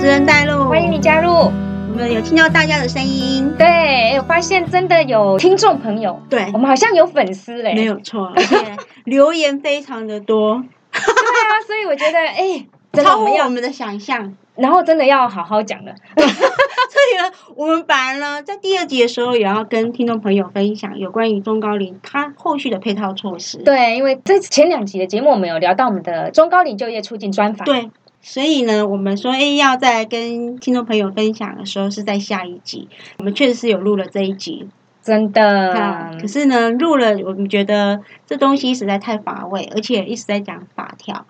[0.00, 1.30] 持人带路，欢迎你加入。
[1.30, 8.56] 我们有听到大家的声音，对，我发现真的有听众朋友，对我们好像有粉丝嘞，没有错，而且
[9.04, 10.54] 留言非常的多，
[10.90, 12.64] 对啊， 所以我觉得，哎，
[12.94, 14.34] 真的超乎我们要，我们的想象。
[14.56, 15.94] 然后真的要好好讲了。
[16.16, 23.56] 所以呢，我们本来呢，在第二集的时候，也要跟听众朋友分享有关于中高龄它后续的配套措施。
[23.58, 27.64] 对，因为在前两集的节目，我们有聊到我们的中高龄就业促进专访。
[27.64, 27.90] 对，
[28.22, 32.86] 所以呢，我们说，哎，要在跟听众朋友分享的时候，是在下一集。
[33.18, 34.68] 我们确实是有录了这一集，
[35.02, 41.24] 真的啊，，可是呢，录了，我们觉得这东西实在太乏味，而且一直在讲法条，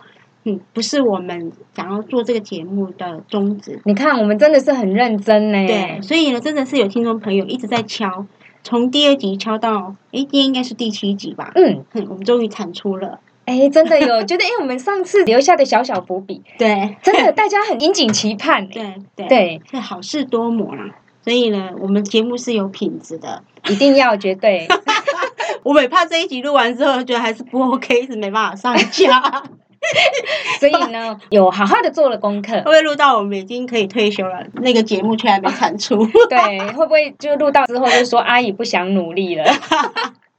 [0.44, 3.80] 嗯，不是我们想要做这个节目的宗旨。
[3.84, 5.66] 你看我们真的是很认真呢。
[5.68, 8.26] 对，，所以呢，真的是有听众朋友一直在敲，
[8.64, 11.52] 从第二集敲到，哎，今天应该是第七集吧？
[11.54, 13.20] 嗯，哼，我们终于产出了。
[13.50, 18.68] 哎，真的有 觉得，哎，我们上次留下的小小伏笔，对，真的大家很殷景期盼。
[18.68, 20.84] 对对对，是好事多磨啦。
[21.22, 23.42] 所以呢，我们节目是有品质的。
[23.68, 24.66] 一定要绝对。
[25.62, 29.20] 我每怕这一集录完之后，觉得还是不 OK，一直没办法上架。
[30.58, 32.60] 所以呢，有好好的做了功课会。
[32.62, 36.06] 不会录到我们已经可以退休了，那个节目却还没产出？
[36.28, 39.44] 对，会不会就录到之后就说阿姨不想努力了？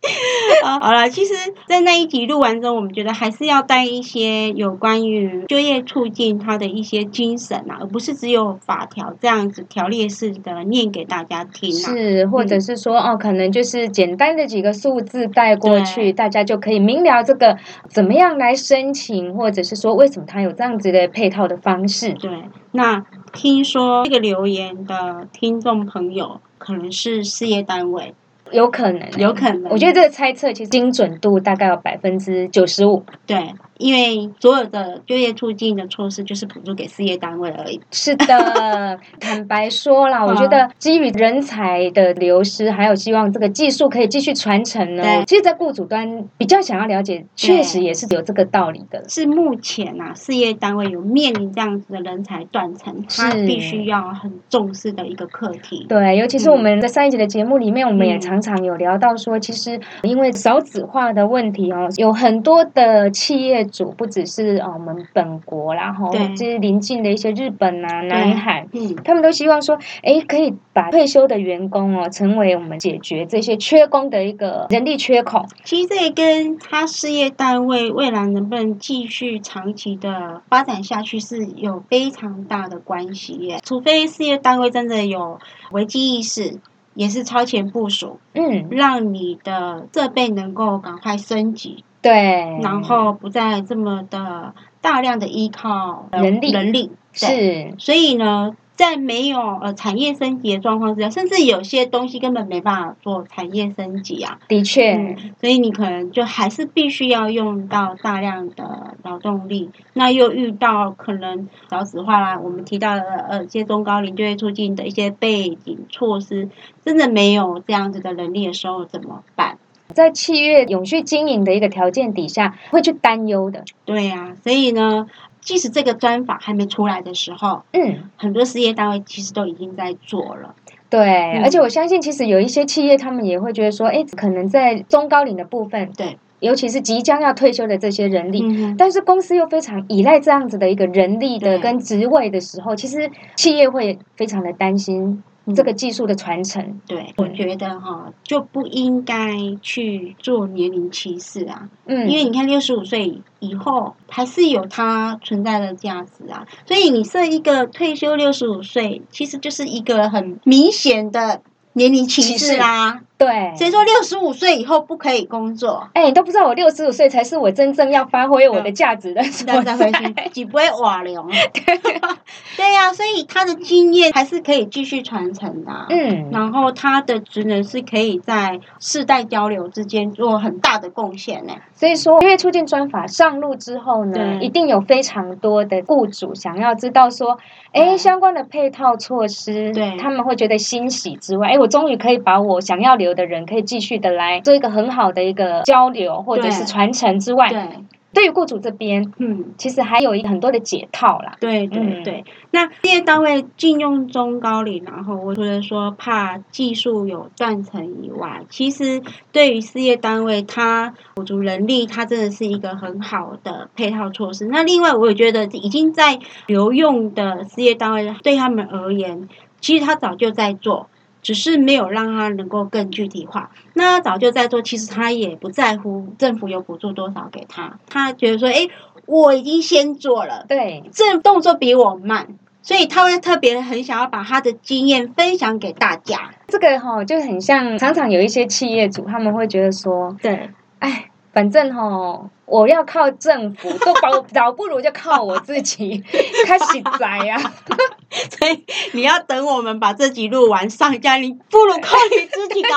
[0.64, 1.34] 啊，好了，其实，
[1.68, 11.94] 在那一集录完之后，我们觉得还是要带一些有关于就业促进它的一些精神啊，而不是只有法条这样子条列式的念给大家听啊。
[11.94, 22.14] 是，或者是说哦，可能就是简单的几个数字带过去，大家就可以明了这个怎么样来申请，或者是说为什么它有这样子的配套的方式。
[22.14, 22.32] 对，
[22.72, 28.14] 那听说这个留言的听众朋友可能是事业单位，
[28.52, 29.72] 有可能，有可能。
[29.72, 33.04] 我觉得这个猜测其实精准度大概有百分之九十五。
[33.26, 33.38] 对，
[33.82, 37.82] 因为所有的就业促进的措施就是补助给事业单位而已。
[37.92, 45.26] 是的，坦白说啦，我觉得基于人才的流失，还有希望这个技术可以继续传承呢对。
[45.26, 49.04] 其实，在雇主端比较想要了解，确实也是有这个道理的。
[49.10, 55.86] 是目前啊，事业单位有面临这样子的人才断层，他是必须要很重视的一个课题。
[55.90, 68.68] 对，尤其是我们在上一集的节目里面，我们也嗯常常有聊到说，其实因为少子化的问题哦，有很多的企业主，不只是哦我们本国啦，然后对就是邻近的一些日本啊、南海。
[68.74, 75.46] 嗯，他们都希望说，哎，可以把退休的员工哦，成为我们解决这些缺工的一个人力缺口。
[75.64, 83.60] 其实这也跟他事业单位未来能不能继续长期的发展下去是有非常大的关系耶。
[83.64, 85.40] 除非事业单位真的有
[85.72, 86.60] 危机意识，
[86.94, 96.52] 也是超前部署，嗯，让你的设备能够赶快升级，对，然后不再这么的大量的依靠呃人力。
[96.52, 97.70] 人力对。
[97.70, 97.76] 是。
[97.78, 104.40] 所以呢，在没有呃产业升级的状况之下，甚至有些东西根本没办法做产业升级啊。
[104.48, 116.50] 的确，嗯，所以你可能就还是必须要用到大量的劳动力，那又遇到可能少子化啦，我们提到的呃，一些中高龄就业促进的一些背景措施，
[116.84, 119.60] 真的没有这样子的能力的时候怎么办？
[119.94, 123.64] 在企业永续经营的一个条件底下，会去担忧的。
[123.86, 125.08] 对呀、所以呢，
[125.40, 130.56] 即使这个专法还没出来的时候，嗯，很多事业单位其实都已经在做了。
[130.90, 131.00] 对，
[131.36, 131.44] 嗯。
[131.44, 145.02] 而且我相信，其实有一些企业，他们也会觉得说，哎，可能在中高龄的部分，对，尤其是即将要退休的这些人力，嗯但是公司又非常依赖这样子的一个人力的跟职位的时候，其实企业会非常的担心。
[145.04, 145.24] 嗯
[145.54, 146.80] 这个技术的传承。
[146.88, 161.42] 对，我觉得哈就不应该去做年龄歧视啊，嗯，因为你看六十五岁以后还是有它存在的价值啊，所以你设一个退休六十五岁，其实就是一个很明显的
[161.74, 163.02] 年龄歧视啦。
[163.22, 165.88] 对，谁说六十五岁以后不可以工作？
[165.94, 171.24] 哎，你都不知道我六十五岁才是我真正要发挥我的价值的时候再再回去，几不会瓦流。
[172.58, 172.72] 对。
[172.72, 181.54] 呀、所以他的经验还是可以继续传承的啊、嗯，然后他的职能是可以在世代交流之间做很大的贡献呢。
[181.76, 187.38] 所以说，因为促进专法上路之后呢，一定有非常多的雇主想要知道说，
[187.74, 187.98] 哎，对。
[187.98, 189.98] 相关的配套措施，对。
[189.98, 197.68] 他们会觉得欣喜之外，哎，我终于可以把我想要留的人，可以继续的来做一个很好的一个交流或者是传承之外，对，
[198.14, 201.38] 对于雇主这边，嗯，其实还有一很多的解套啦。
[201.40, 202.26] 对对对。
[202.52, 214.46] 那事业单位禁用中高龄，然后我除了说怕技术有断层以外，其实对于事业单位，它补足人力，它真的是一个很好的配套措施。
[214.48, 219.30] 那另外，我也觉得已经在留用的事业单位，对他们而言，
[219.62, 220.88] 其实他早就在做。
[221.22, 223.52] 只是没有让他能够更具体化。
[223.74, 227.80] 那早就在做，其实他也不在乎政府有补助多少给他。
[227.90, 228.68] 他觉得说，哎，
[229.06, 232.28] 我已经先做了，对，这动作比我慢，
[232.62, 236.32] 所以他会特别很想要把他的经验分享给大家。
[236.48, 241.08] 这个哈就很像，常常有一些企业主他们会觉得说，对，哎。
[241.34, 246.04] 反正哈，我要靠政府，都倒倒不如就靠我自己，
[246.46, 246.66] 开始
[247.00, 247.40] 栽呀。
[248.38, 252.70] 所以你要等我们把这集录完上架，你不如靠你自己搞，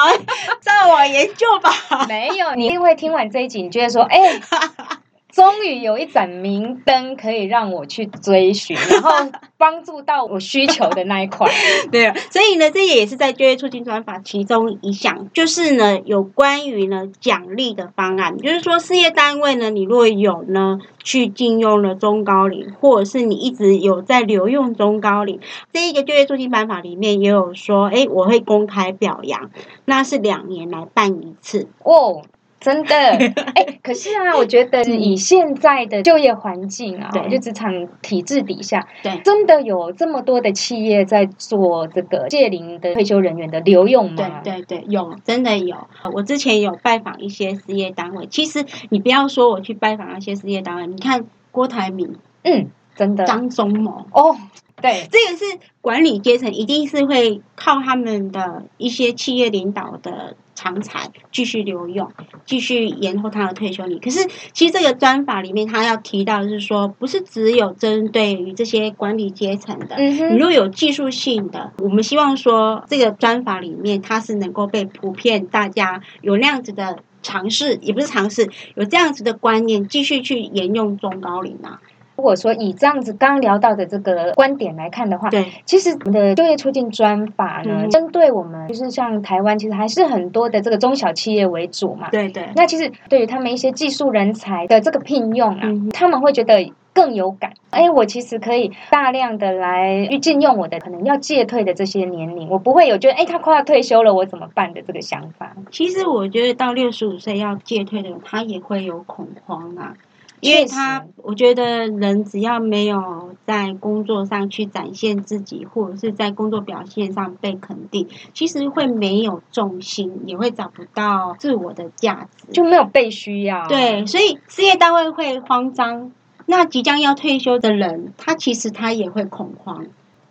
[0.61, 2.07] 自我研究吧。
[2.09, 4.41] 没有，你一定会听完这一集，你觉得说，哎。
[5.35, 9.11] 终于有一盏明灯可以让我去追寻，然后
[9.59, 11.51] 帮助到我需求的那一块。
[11.91, 25.41] 对啊，所以呢，这也是在就业促进专法其中一项，就是呢有关于呢奖励的方案，就是说事业单位呢，你若有呢去禁用了中高龄，或者是你一直有在留用中高龄，
[25.73, 29.51] 这一个就业促进办法里面也有说，哎，我会公开表扬，
[29.85, 32.23] 那是两年来办一次哦。
[32.65, 32.95] 真的，
[33.55, 44.41] 哎，可是啊，我觉得以现在的就业环境啊，就职场体制底下，对，真的有这么多的企业在做这个借龄的退休人员的留用吗？
[44.43, 45.77] 对对对，有，真的有。
[46.15, 54.35] 我之前有拜访一些事业单位，其实你不要说我去拜访那些事业单位，你看郭台铭，嗯，真的，张忠谋，哦，
[54.81, 55.45] 对，这个是
[55.83, 60.35] 管理阶层，一定是会靠他们的一些企业领导的。
[60.65, 62.11] 长才继续留用，
[62.47, 64.01] 继续延后他的退休年。
[64.01, 69.97] 可是，其实这个专法里面，他要提到的是说，不是只有针对于这些管理阶层的。
[69.97, 81.83] 嗯你如果有技术性的，我们希望说，这个专法里面，它是能够被普遍大家有那样子的尝试，也不是尝试，有这样子的观念，继续去沿用中高龄啊。
[82.17, 92.09] 如果说以这样子刚聊到的这个观点来看的话，对，其实我们的就业促进专法呢，针对我们就是像台湾，其实还是很多的这个中小企业为主嘛。
[92.11, 92.49] 对对。
[92.55, 97.53] 那其实对于他们一些技术人才的这个聘用啊，他们会觉得更有感。
[97.71, 105.57] 哎，我其实可以大量的来去禁用我的可能要戒退的这些年龄，我不会有觉得哎他快要退休了我怎么办的这个想法。
[105.73, 109.95] 其实我觉得到六十五岁要戒退的人，他也会有恐慌啊。
[110.41, 123.67] 因为他，我觉得人只要没有在工作上去展现自己，或者是在工作表现上被肯定，其实会没有重心，也会找不到自我的价值，就没有被需要。
[123.69, 126.13] 对，所以事业单位会慌张。
[126.47, 129.87] 那即将要退休的人，他其实他也会恐慌，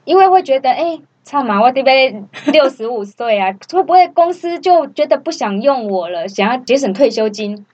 [0.05, 7.65] 因为会觉得，哎，操嘛，我这边六十五岁啊， 会不会公司就觉得不想用我了，想要节省退休金？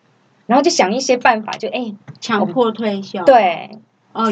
[0.49, 3.23] 然后就想一些办法，就哎，强迫退休。
[3.23, 3.69] 对，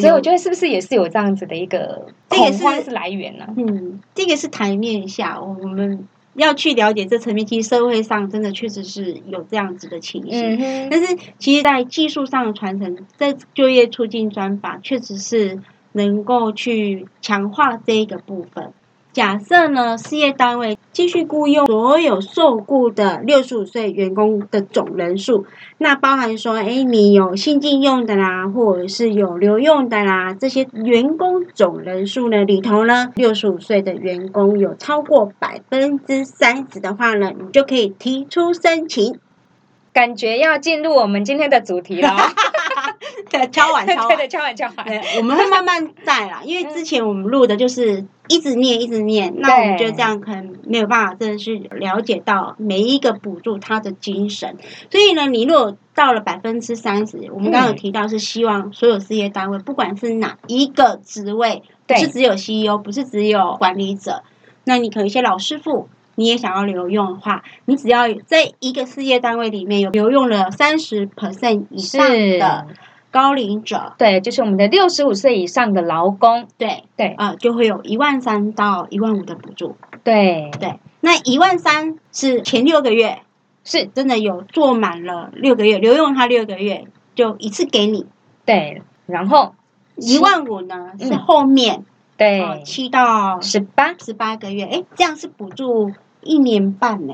[0.02, 3.46] 所以我觉得是不是也是有这样子的一个恐慌是来源呢？
[3.56, 7.46] 嗯，这个是台面下，我们要去了解这层面。
[7.46, 15.60] 其实社会上真的确实是有这样子的情形，但是其实，在技术上的传承，在就业促进专法，确实是
[15.92, 18.74] 能够去强化这一个部分。
[19.18, 25.48] 假设呢，事业单位继续雇佣所有受雇的六十五岁员工的总人数，
[25.80, 39.19] 那包含说，哎，你有新进用的啦，或者是有留用的啦，这些员工总人数呢里头呢，六十五岁的员工有超过百分之三十的话呢，你就可以提出申请。
[39.92, 42.09] 感觉要进入我们今天的主题了。
[43.30, 44.86] 对，敲碗 敲碗，敲碗敲碗。
[44.86, 54.56] 对，我们会慢慢带啦，因为之前我们录的就是一直念一直念，那我们觉得这样可能没有办法真的是了解到每一个补助它的精神。
[54.92, 64.24] 所以呢，你如果到了百分之三十，我们刚刚有提到是希望所有事业单位，不管是哪一个职位，不是只有 CEO，不是只有管理者，
[64.66, 65.90] 那你可能一些老师傅。
[66.19, 72.66] 你也想要留用的话，你只要在一个事业单位里面有留用了三十 percent 以上的
[73.11, 77.07] 高龄者，对，就是我们的六十五岁以上的劳工，对对。
[77.18, 80.52] 啊，就会有一万三到一万五的补助，对。
[80.59, 83.19] 对，那一万三是前六个月，
[83.64, 83.85] 是。
[83.87, 86.85] 真的有做满了六个月，留用他六个月
[87.16, 88.06] 就一次给你，
[88.45, 89.56] 对，然后
[89.95, 91.85] 一万五呢是后面
[92.18, 92.61] 对。
[92.66, 93.95] 七到十八。
[93.97, 95.92] 十八个月，哎，这样是补助。
[96.21, 97.14] 一年半呢，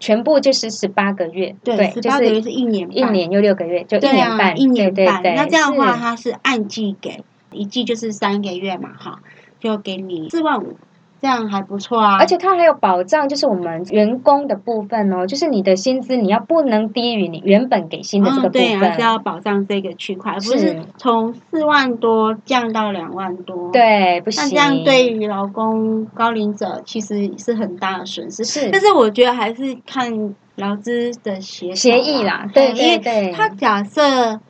[0.00, 5.22] 全部就是十八个月，对，十八个月是一年，一年又六个月，就一年半，一年半。
[5.22, 9.20] 那这样的话，它是按季给，一季就是三个月嘛，哈，
[9.60, 10.76] 就给你四万五。
[11.20, 24.44] 这样还不错啊，而且它还有保障，就是我们员工的部分哦，就是你的薪资你要不能低于你原本给薪的这个部分，对，还是要保障这个区块，不是从四万多降到两万多，对，不行。
[24.44, 28.70] 那这样对于劳工高龄者其实是很大的损失，是。
[28.70, 33.32] 但是我觉得还是看劳资的协协议啦，对对对。
[33.32, 34.40] 他假设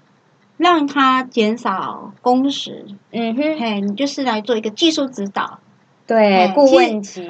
[0.56, 5.58] 让他减少工时，嗯哼，嘿，你就是来做一个技术指导。
[6.10, 7.24] 对，顾问级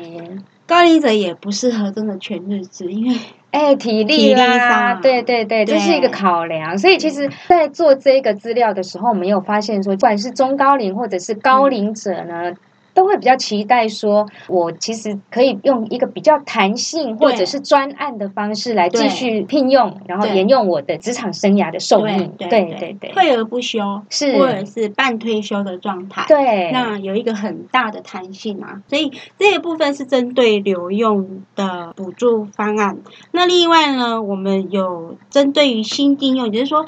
[0.67, 3.19] 高龄者也不适合真的全日制，因为
[3.51, 6.79] 哎体力啦，对对对，这是一个考量。
[6.79, 12.55] 所以其实，在做这个资料的时候，我们有发现说，不管是中高龄或者是高龄者呢。
[12.95, 22.33] 都会比较期待说，我其实可以用一个比较弹性或者是专案的方式来继续聘用，然后沿用我的职场生涯的寿命。
[22.39, 26.25] 对对对，退而不休是或者是半退休的状态。
[26.29, 32.99] 对，那有一个很大的弹性啊，所以这一部分是针对留用的补助方案。
[33.31, 36.87] 那另外呢，我们有针对于新应用，就是说。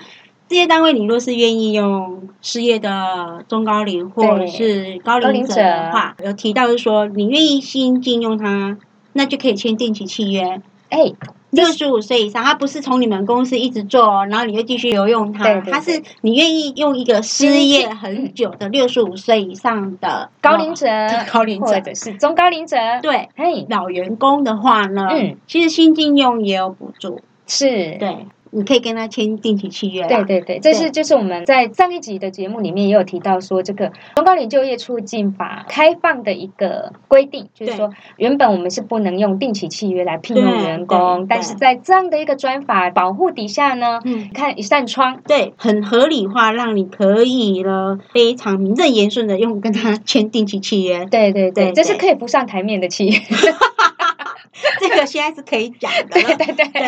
[0.53, 8.77] 事业单位，你若是愿意用失业的中高龄或者是高龄者的话，有提到是说你愿意新进用它，
[9.15, 10.61] 那就可以签定期契约。
[10.91, 11.11] 哎，
[11.49, 20.87] 六十五岁以上，他不是从你们公司一直做，然后你就继续留用它，他是你愿意用一个失业很久的 六十五岁以上的高龄者、
[21.33, 21.95] 高龄者。
[21.95, 22.77] 是中高龄者。
[23.01, 27.97] 对，哎，老员工的话呢，嗯，其实新进用也有补助，是。
[27.99, 28.27] 对。
[28.53, 30.07] 你可以跟他签定期契约。
[30.07, 44.01] 对对对，这是就是我们在上一集的节目里面也有提到说，这个中高龄就业促进法开放的一个规定，就是说原本我们是不能用定期契约来聘用员工，但是在这样的一个专法保护底下呢，
[44.35, 51.07] 看一扇窗，对，很合理化，让你可以了非常名正言顺的用跟他签定期契约。
[51.07, 53.19] 对对对，这是可以不上台面的契约。
[54.79, 56.67] 这个现在是可以讲的， 对对对。
[56.67, 56.83] 对，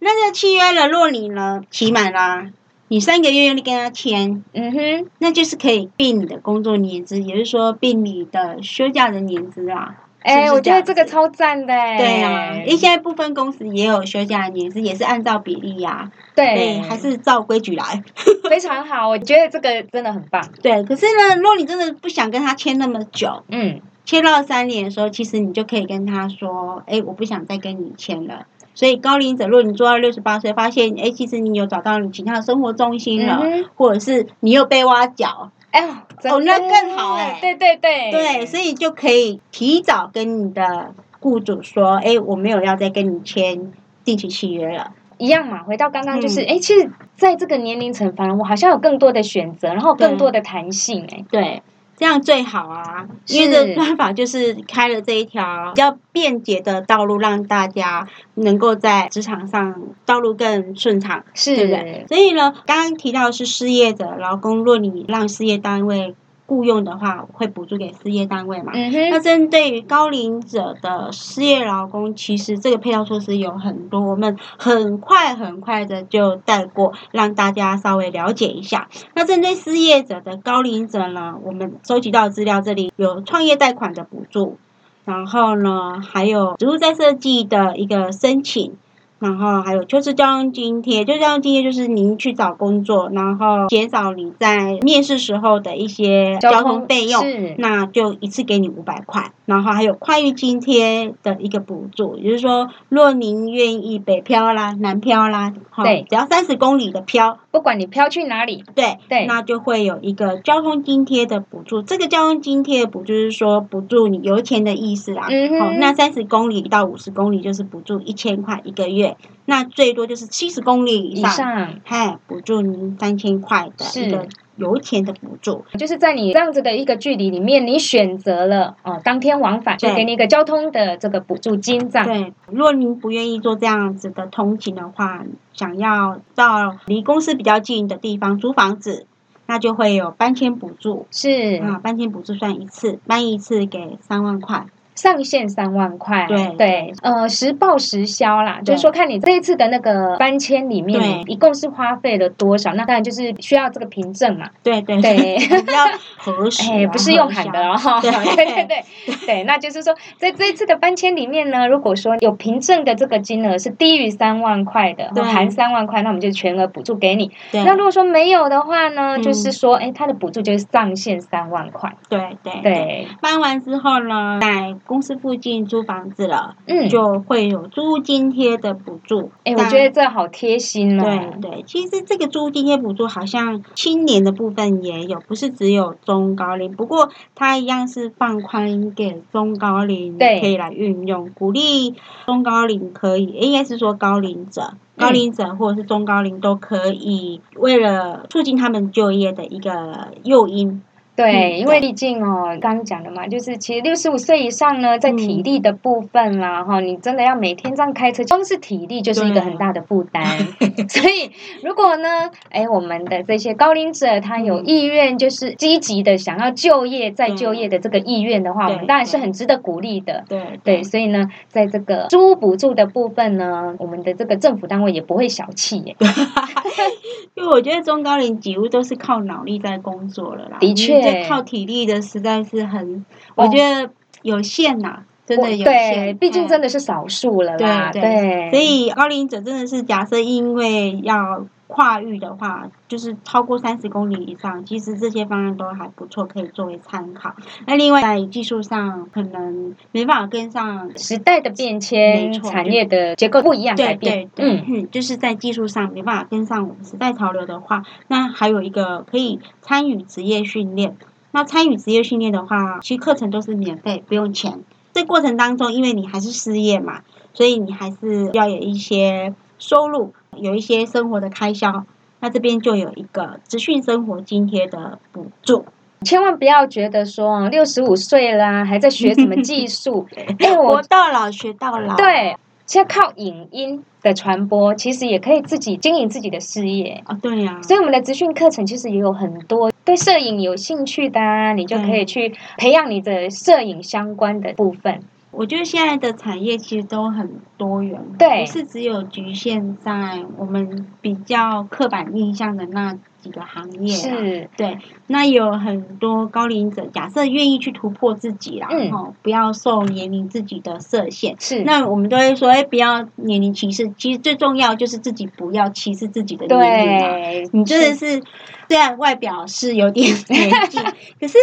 [0.00, 2.46] 那这个契约了，若你呢期满啦，
[2.88, 9.96] 你三个月你跟他签，嗯哼，那就是可以并你的工作年资，也就是说并你的休假的年资啊。
[10.20, 11.66] 哎，我觉得这个超赞的。
[11.66, 16.10] 对啊，因为现在部分公司也有休假年资，也是按照比例呀。
[16.34, 18.02] 对，还是照规矩来。
[18.50, 20.42] 非常好，我觉得这个真的很棒。
[20.62, 23.80] 对，可是呢，如果你真的不想跟他签那么久，嗯。
[24.04, 28.46] 签到三年的时候，其实你就可以跟他说：“哎，我不想再跟你签了。”
[28.76, 33.42] 所以高龄者，如果你做到六十八岁，发现哎，其实你有找到你其他的生活重心了，
[33.74, 35.80] 或者是你又被挖角，哎，
[36.24, 37.38] 哦，那更好哎！
[37.40, 43.72] 对对对，对，所以就可以提早跟你的雇主说：“哎，我没有要再跟你签
[44.04, 51.62] 定期契约了。”一样嘛，回到刚刚就是，哎，其实在这个年龄层，反而我好像有更多的选择，然后更多的弹性，哎，对。
[51.96, 59.74] 这样最好啊，因为这办法就是开了这一条比较便捷的道路，让大家能够在职场上
[60.04, 62.04] 道路更顺畅，是，对不对？
[62.08, 66.14] 所以呢，刚刚提到是失业者劳工，若你让事业单位。
[66.46, 68.72] 雇佣的话会补助给事业单位嘛？
[68.74, 78.88] 嗯那针对于高龄者的失业劳工，其实这个配套措施有很多，我们很快很快的就带过，让大家稍微了解一下。
[79.14, 84.56] 那针对失业者的高龄者呢，我们收集到资料这里有创业贷款的补助，
[85.04, 88.76] 然后呢还有植物再设计的一个申请。
[89.18, 97.22] 然后还有就是交通津贴，就交通津贴就是您去找工作，然后减少你在面试时候的一些交通费用，
[97.58, 99.32] 那就一次给你五百块。
[99.46, 111.80] 然后还有快运津贴的一个补助，也就是说，若您愿意北漂啦、南漂啦，对，只要三十公里的漂，不管你漂去哪里，对对，那就会有一个交通津贴的补助。
[111.80, 115.26] 这个交通津贴补助是说补助你油钱的意思啦。
[115.30, 119.16] 嗯好，那三十公里到五十公里就是补助一千块一个月。
[119.44, 124.26] 那最多就是七十公里以上，嗨，补助您三千块的一个
[124.56, 125.64] 油钱的补助。
[125.78, 132.06] 就是在你这样子的一个距离里面，你选择了哦当天往返，就给你一个交通的这个补助金这样。
[132.06, 139.06] 对，如果您不愿意做这样子的通勤的话，想要到离公司比较近的地方租房子，
[139.46, 141.06] 那就会有搬迁补助。
[141.10, 144.66] 是啊，搬迁补助算一次，搬一次给三万块。
[144.96, 146.46] 上限三万块，对。
[146.56, 155.36] 对，呃，实报实销啦，就是说看你这一次的那个搬迁里面，一共是花费了多少，那当然就是需要这个凭证嘛，对对对。
[155.72, 155.84] 要
[156.16, 158.10] 核实啊，哎，不是用喊的哦，对。
[158.34, 158.84] 对对对
[159.26, 165.22] 对，那就是说，在这一次的搬迁里面呢，如果说有凭证的这个金额是低于三万块的，对。
[165.22, 167.30] 含三万块，那我们就全额补助给你。
[167.52, 171.92] 那如果说没有的话呢，嗯就是说，哎，它的补助就是上限三万块。
[172.08, 179.30] 对对对，搬完之后呢，在公司附近租房子了，嗯，就会有租屋津贴的补助。
[179.44, 181.04] 哎，我觉得这好贴心哦。
[181.04, 194.74] 对对，其实这个租屋津贴补助好像青年的部分也有，不是只有中高龄，不过它一样是放宽给中高龄对可以来运用，鼓励中高龄可以，应该是说高龄者。
[194.98, 200.82] 高龄者或者是中高龄都可以，为了促进他们就业的一个诱因，
[201.16, 210.24] 对，嗯因为毕竟哦，刚刚讲的嘛，就是其实六十五岁以上呢，在体力的部分啦，哈、你真的要每天这样开车，光是体力就是一个很大的负担。
[210.88, 211.30] 所以，
[211.62, 220.24] 如果呢，哎，我们的这些高龄者他有意愿，就是积极的想要就业、再就业的这个意愿的话，我们当然是很值得鼓励的。
[220.28, 225.96] 对对，所以呢，在这个租屋补助的部分呢，我们的这个政府单位也不会小气耶。
[227.34, 233.90] 因为我觉得中高龄几乎都是靠脑力在工作了啦，的确你这靠体力的实在是很，我觉得
[234.22, 236.16] 有限呐、真的有对，限。
[236.18, 236.68] 毕竟真的。
[236.68, 237.90] 是少数了啦。
[237.92, 247.34] 对对，所以高龄者真的是假设因为要跨域的话，就是超过三十公里以上，其实这些方案都还不错，可以作为参考。
[247.66, 254.60] 那另外在技术上可能没办法跟上时代的变迁，产业的结构不一样改对变对。
[254.60, 260.96] 对，就是在技术上没办法跟上我们时代潮流的话，那还有一个可以参与职业训练。
[261.32, 264.62] 那参与职业训练的话，其实课程都是免费，不用钱。
[264.94, 267.02] 这过程当中，因为你还是失业嘛，
[267.34, 271.84] 所以你还是要有一些收入，有一些生活的开销。
[272.20, 275.66] 那这边就有一个职训生活津贴的补助。
[276.02, 280.06] 千万不要觉得说六十五岁啦，还在学什么技 术。
[280.38, 281.94] 哎，活我到老学到老。
[281.96, 287.02] 对，现在靠影音的传播，其实也可以自己经营自己的事业。
[287.04, 295.00] 啊，对呀、所以我们的职训课程其实也有很多对摄影有兴趣的、啊，你就可以去培养你的摄影相关的部分。
[295.36, 304.02] 我觉得现在的产业其实都很多元，对不是只有局限在我们比较刻板印象的那几个行业啦。
[304.02, 311.36] 是，对，那有很多高龄者，假设愿意去突破自己啦，嗯哦，不要受年龄自己的设限。
[311.38, 313.92] 是，那我们都会说，哎，不要年龄歧视。
[313.98, 317.48] 其实最重要就是自己不要歧视自己的年龄嘛。
[317.52, 318.22] 你真的是，
[318.68, 320.78] 虽然外表是有点 年纪，
[321.20, 321.36] 可是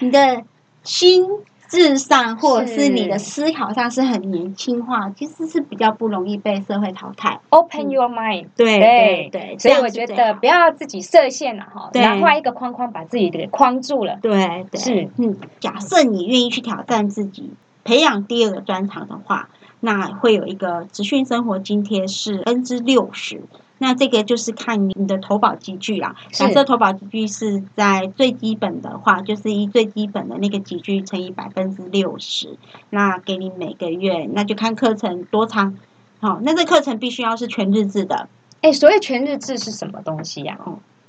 [0.00, 0.42] 你的
[0.82, 1.26] 心
[1.68, 7.40] 智上或者是你的思考上是很年轻化，其实是比较不容易被社会淘汰。
[7.50, 8.46] open your mind。
[8.56, 14.18] 对对对，所以我觉得不要自己设限了哈，对然后画一个框框把自己给框住了。
[14.22, 17.50] 对对是嗯，假设你愿意去挑战自己，
[17.82, 19.48] 培养第二个专长的话，
[19.80, 23.42] 那会有一个职训生活津贴是分之六十。
[23.84, 26.16] 那这个就是看你的投保集聚啦。
[26.30, 32.56] 假设投保集聚是在最基本的话，就是以最基本的那个集聚乘以百分之六十，
[32.88, 35.76] 那给你每个月，那就看课程多长。
[36.20, 38.30] 好、那这课程必须要是全日制的，
[38.62, 40.58] 哎，所谓全日制是什么东西呀、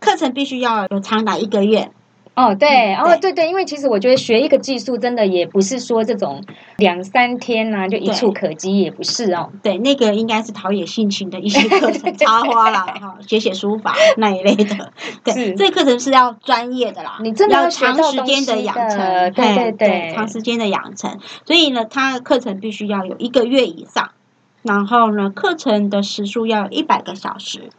[0.01, 1.91] 课程必须要有长达一个月。
[2.35, 6.43] 哦，对，嗯哦，对对，因为其实我觉得学一个技术，真的也不是说这种
[6.77, 9.49] 两三天呐、就一触可及，也不是哦。
[9.63, 14.91] 对，那个应该是陶冶性情的一些课程， 插花啦，哈，写写书法 那一类的。
[15.23, 21.17] 对，是这课程是要专业的啦，你真的要长时间的养成，对嘿对对长时间的养成。
[21.45, 24.11] 所以呢，它的课程必须要有一个月以上，
[24.61, 27.69] 然后呢，课程的时数要有一百个小时，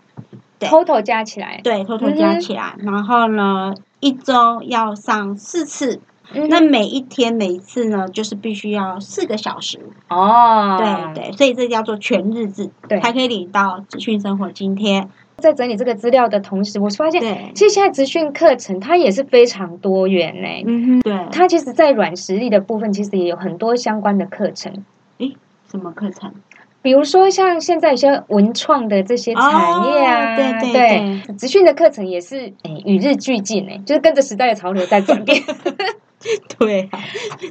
[0.59, 2.75] 对 total 加起来，对，偷偷加起来。
[2.79, 6.00] 然后呢，一周要上四次，
[6.32, 9.78] 嗯那每一天每一次呢，就是必须要四个小时。
[10.09, 10.76] 哦，
[11.14, 15.09] 对对，所以这叫做全日制，对才可以领到职训生活津贴。
[15.38, 20.48] 在整理这个资料的同时，我发现对，其实现在职训课程它也是非常多元呢。
[20.66, 24.85] 嗯哼，对，它其实，在软实力的部分，其实也有很多相关的课程，
[25.18, 25.37] 诶
[25.70, 26.32] 什么课程？
[26.87, 29.42] 比如说像现在一些文创的这些产
[29.83, 30.72] 业啊，哦对对
[31.27, 35.42] 对，职训的课程也是诶与日俱进诶，就是跟着时代的潮流在转变。
[36.61, 37.01] 对啊，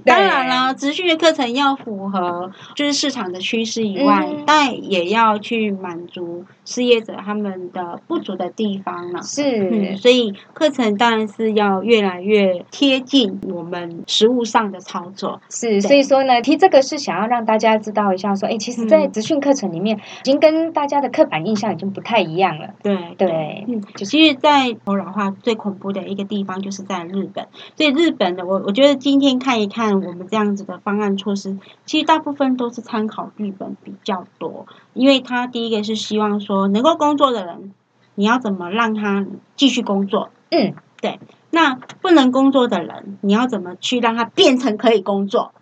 [0.05, 4.43] 当然了，职训的课程要符合就是市场的趋势以外，嗯。
[4.47, 9.19] 但也要去满足失业者他们的不足的地方了。
[9.19, 15.39] 嗯，是，所以课程当然是要越来越贴近我们实务上的操作。
[15.49, 22.73] 是，所以说呢，提这个是想要让大家知道一下，说，哎，其实，在嗯职训课程里面，已经跟大家的刻板印象已经不太一样了。
[22.81, 37.73] 对对，嗯，其实，在头老化最恐怖的一个地方就是在日本，所以日本的我我觉得今天看一看我们这样子的方案措施，其实大部分都是参考日本比较多，因为他第一个是希望说能够工作的人，
[38.15, 41.19] 你要怎么让他继续工作，嗯，对
[41.51, 45.53] 那不能工作的人，你要怎么去让他变成可以工作？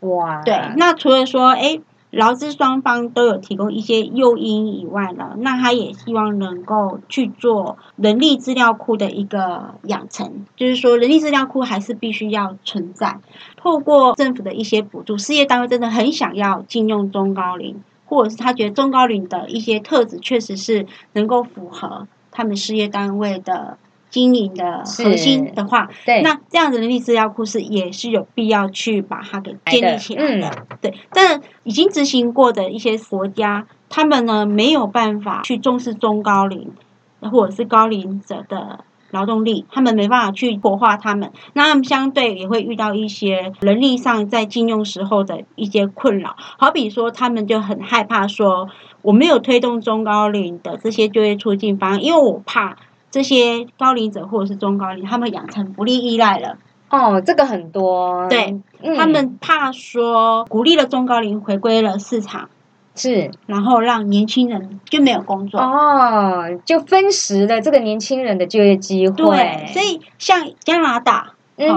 [0.00, 13.20] 哇，对，那除了说，哎，劳资双方都有提供一些诱因以外呢，那他也希望能够去做人力资料库的一个养成，就是说人力资料库还是必须要存在。
[13.56, 23.78] 透过政府的一些补助，事业单位真的很想要禁用中高龄，或者是他觉得中高龄的一些特质确实是能够符合他们事业单位的
[24.10, 30.94] 经营的核心的话，对，那这样子的人力资料库是也是有必要去把它给建立起来的，嗯对。
[31.12, 36.72] 但已经执行过的一些国家，他们呢没有办法去重视中高龄
[37.20, 48.68] 或者是高龄者的劳动力，他们没办法去活化他们，那他们相对也会遇到一些人力上在禁用时候的一些困扰，好比说他们就很害怕说
[49.02, 52.76] 我没有推动中高龄的这些就业促进方案，因为我怕。
[53.12, 56.58] 这些高龄者或者是中高龄，他们养成不利依赖了。
[56.90, 62.48] 哦，这个很多，对，嗯他们怕说鼓励了中高龄回归了市场，
[62.94, 65.60] 是然后让年轻人就没有工作。
[65.60, 69.14] 哦，就分食了这个年轻人的就业机会。
[69.14, 71.32] 对，所以像加拿大。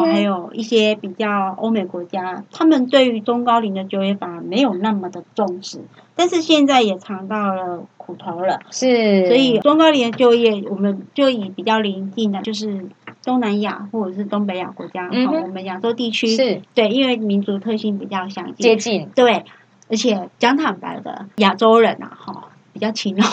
[0.06, 5.82] 还有一些比较欧美国家，他们对于中高龄的就业反而没有那么的重视，
[6.16, 8.62] 但是现在也尝到了苦头了。
[8.72, 12.86] 是，所以中高龄的就业，我们就以比较临近的，就是
[13.26, 19.10] 东南亚或者是东北亚国家，我们亚洲地区是对，因为民族特性比较相近，接近。
[19.14, 19.44] 对，
[19.90, 23.26] 而且讲坦白的，亚洲人啊，哈，比较勤劳，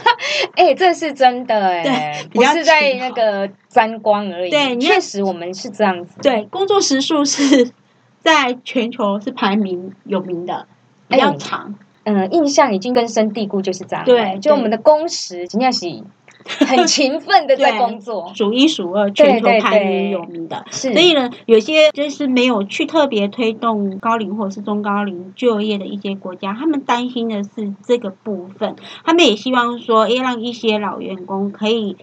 [0.56, 4.50] 哎、这是真的哎不是在那个沾光而已。
[4.50, 6.20] 对确实我们是这样子。
[6.22, 7.70] 对，工作时数是
[8.20, 10.66] 在全球是排名有名的，
[11.08, 14.04] 比较哎长，嗯，印象已经根深蒂固，就是这样。
[14.04, 15.86] 对对就我们的工时，真的是
[16.66, 18.32] 很勤奋的在工作。
[18.34, 20.64] 数一数二，全球排名有名的。
[20.70, 31.96] 是，所以呢，有些就是没有去特别推动高龄或者是中高龄就业的一些国家，他们担心的是这个部分，他们也希望说，诶，让一些老员工可以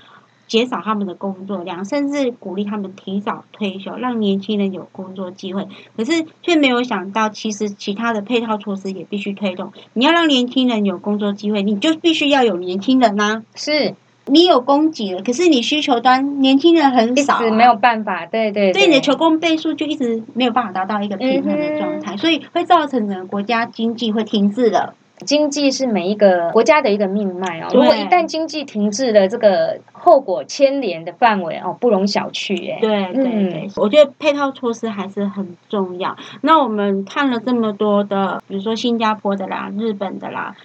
[0.48, 5.68] 减少他们的工作量，甚至鼓励他们提早退休，让年轻人有工作机会。
[5.98, 9.74] 可是却没有想到，其实其他的配套措施也必须推动。
[9.94, 13.96] 你要让年轻人有工作机会，你就必须要有年轻人呐、是
[14.28, 18.26] 你有供给了，可是你需求端年轻人很少、啊，直没有办法。
[18.26, 24.94] 对对对你的求供倍数就一直没有办法达到一个平衡的状态，所以会造成整个国家经济会停滞的。
[25.26, 27.70] 经济是每一个国家的一个命脉哦。
[27.74, 32.78] 如果一旦经济停滞了，这个后果牵连的范围哦，不容小觑哎。
[32.80, 36.16] 对对对，我觉得配套措施还是很重要。
[36.42, 40.56] 那我们看了这么多的，比如说新加坡的啦、日本的啦。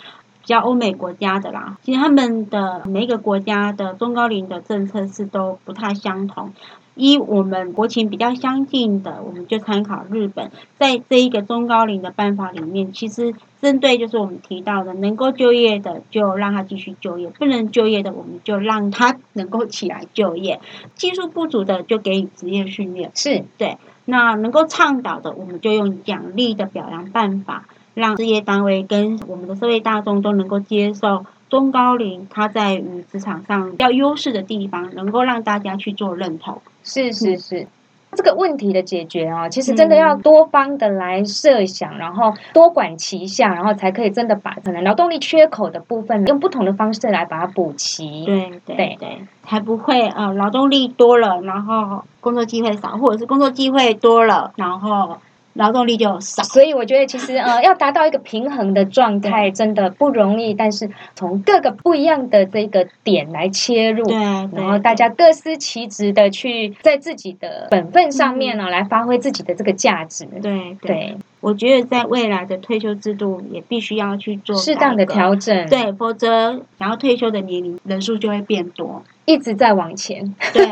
[0.43, 6.53] 比较欧美国家的啦，其实他们的每一个国家的中高龄的政策是都不太相同。
[6.95, 20.61] 一我们国情比较相近的，我们就参考日本，在这一个中高龄的办法里面，其实针对就是我们提到的，能够就业的就让他继续就业，不能就业的我们就让他能够起来就业，
[20.95, 23.45] 技术不足的就给予职业训练，是。
[23.57, 23.79] 对。
[24.05, 36.61] 那能够倡导的，我们就用奖励的表扬办法，让事业单位跟我们的社会大众都能够接受中高龄他在于职场上比较优势的地方，能够让大家去做认同。
[36.83, 37.67] 是是是。
[38.15, 48.27] 这个问题的解决啊，其实真的要多方的来设想，然后多管齐下，然后才可以真的把可能劳动力缺口的部分，用不同的方式来把它补齐。
[48.27, 55.17] 对对对对，才不会呃劳动力多了，然后工作机会少，或者是工作机会多了，然后
[55.55, 56.43] 劳动力就少。
[56.43, 60.55] 所以我觉得其实呃， 要达到一个平衡的状态，真的不容易。
[60.55, 70.27] 但是从各个不一样的这个点来切入，对，然后大家各司其职的去在自己的本分上面呢，来发挥自己的这个价值。
[70.41, 79.03] 对对，对，我觉得在未来的退休制度也必须要去做适当的调整，，对，否则然后退休的年龄人数就会变多。
[79.25, 80.35] 一直在往前。
[80.53, 80.69] 对，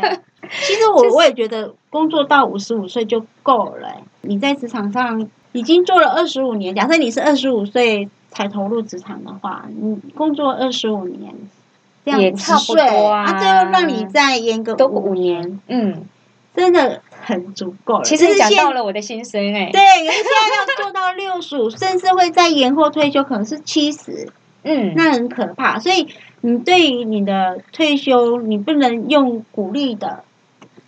[0.63, 3.89] 其实我我也觉得工作到五十五岁就够了。
[4.23, 11.35] 你在职场上已经做了二十五年，假设你是二十五岁才投入职场的话，你工作二十五年，
[12.05, 13.33] 这样也差不多啊。
[13.39, 16.05] 最后让你再延个五年，嗯，
[16.55, 18.05] 真的很足够了。
[18.05, 24.29] 其实讲到了我的心声哎，对，现在要做到六十五，甚至会再延后退休，可能是七十，
[24.65, 25.79] 嗯，那很可怕。
[25.79, 26.09] 所以
[26.41, 30.25] 你对于你的退休，你不能用鼓励的。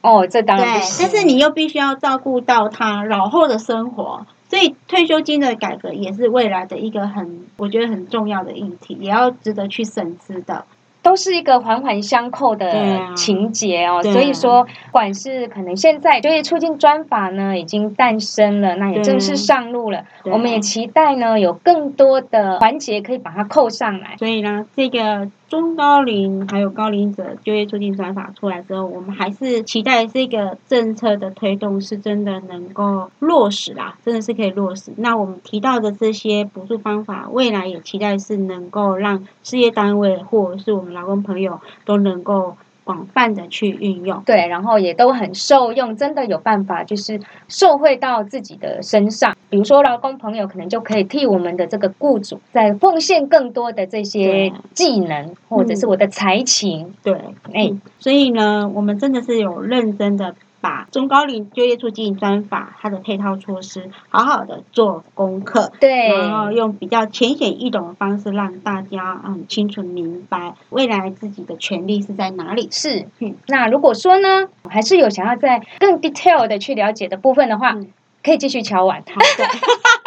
[0.03, 10.65] 哦，这当然对，但是你又必须要照顾到他老后的生活，所以退休金的改革也是未来的一个很，我觉得很重要的议题，也要值得去审视的。
[11.03, 12.73] 都是一个环环相扣的
[13.17, 20.05] 情节哦，所以说，管是可能现在就业促进专法呢已经诞生了，那也正式上路了。
[20.27, 24.15] 我们也期待呢有更多的环节可以把它扣上来。
[24.17, 34.93] 所以呢，这个中高龄还有高龄者就业促进专法出来之后，我们还是期待这个政策的推动是真的能够落实啦，真的是可以落实。
[34.97, 40.93] 那我们提到的这些补助方法，未来也期待是能够让事业单位或者是我们。
[40.93, 42.57] 劳工朋友都能够
[42.93, 49.35] 广泛的去运用，对，然后也都很受用，真的有办法就是受惠到自己的身上。
[49.49, 56.93] 比如说，劳工朋友可能就可以替我们的这个雇主在奉献更多的这些技能，或者是我的才情。
[57.03, 57.19] 对，
[57.55, 60.35] 哎，所以呢，我们真的是有认真的。
[60.63, 72.69] 把中高龄就业促进专法它的配套措施好好的做功课，对，然后用比较浅显易懂的方式让大家嗯清楚明白未来自己的权利是在哪里。
[72.71, 77.77] 是，嗯，那如果说呢，还是有想要在更 detail 的去了解的部分的话，
[78.23, 79.03] 可以继续瞧完。
[79.03, 79.45] 好的。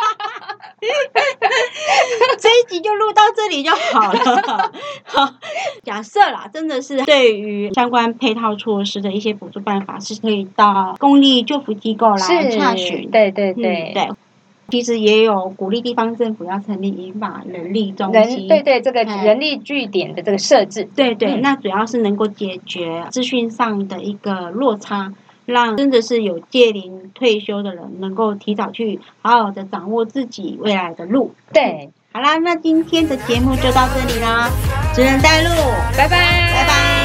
[2.39, 4.71] 这一集就录到这里就好了。
[5.06, 5.34] 好，
[5.84, 13.10] 假设啦，真的是对于相关配套措施的一些补助办法，是可以到公立救扶机构来查询。
[13.10, 14.10] 对对对对，
[14.69, 18.48] 其实也有鼓励地方政府要成立银发人力中心。
[18.48, 20.88] 对对，这个人力据点的这个设置。
[20.95, 25.13] 对对，那主要是能够解决资讯上的一个落差。
[25.45, 31.34] 让真的是有届龄退休的人能够提早去好好的掌握自己未来的路。
[31.53, 34.49] 对，好啦，那今天的节目就到这里啦，
[34.93, 35.49] 只能带路，
[35.97, 37.05] 拜拜，拜拜。